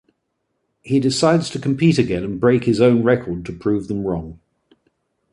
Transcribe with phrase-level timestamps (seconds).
[0.81, 4.39] He decides to compete again and break his own record to prove them wrong.